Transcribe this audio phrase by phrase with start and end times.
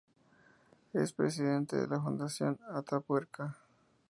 [0.93, 3.59] Es presidente de la Fundación Atapuerca.